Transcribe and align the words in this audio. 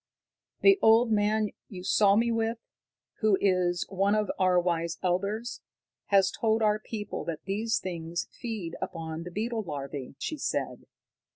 "The 0.61 0.79
old 0.81 1.11
man 1.11 1.51
you 1.69 1.83
saw 1.83 2.15
with 2.17 2.57
me, 2.57 2.63
who 3.19 3.37
is 3.39 3.85
one 3.87 4.15
of 4.15 4.31
our 4.39 4.59
wise 4.59 4.97
elders, 5.03 5.61
has 6.07 6.31
told 6.31 6.63
our 6.63 6.79
people 6.79 7.23
that 7.25 7.45
these 7.45 7.77
things 7.77 8.27
feed 8.31 8.75
upon 8.81 9.21
the 9.25 9.29
beetle 9.31 9.61
larvae," 9.61 10.15
she 10.17 10.37
said. 10.39 10.87